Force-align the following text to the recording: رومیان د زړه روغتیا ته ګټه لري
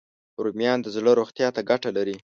رومیان 0.43 0.79
د 0.81 0.87
زړه 0.95 1.11
روغتیا 1.19 1.47
ته 1.55 1.61
ګټه 1.69 1.89
لري 1.97 2.15